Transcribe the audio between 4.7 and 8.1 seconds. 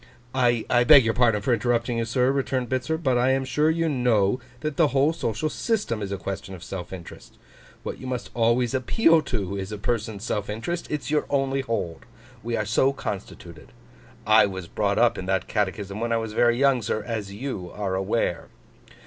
the whole social system is a question of self interest. What you